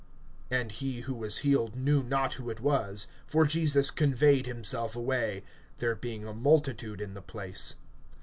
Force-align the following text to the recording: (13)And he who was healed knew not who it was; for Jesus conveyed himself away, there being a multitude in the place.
(13)And 0.49 0.71
he 0.71 1.01
who 1.01 1.13
was 1.13 1.37
healed 1.45 1.75
knew 1.75 2.01
not 2.01 2.33
who 2.33 2.49
it 2.49 2.59
was; 2.59 3.05
for 3.27 3.45
Jesus 3.45 3.91
conveyed 3.91 4.47
himself 4.47 4.95
away, 4.95 5.43
there 5.77 5.95
being 5.95 6.25
a 6.25 6.33
multitude 6.33 6.99
in 6.99 7.13
the 7.13 7.21
place. 7.21 7.75